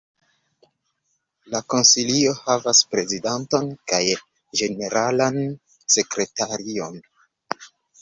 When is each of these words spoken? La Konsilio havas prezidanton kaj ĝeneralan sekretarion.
La 1.55 1.61
Konsilio 1.73 2.33
havas 2.39 2.81
prezidanton 2.95 3.71
kaj 3.93 4.03
ĝeneralan 4.63 5.41
sekretarion. 6.01 7.03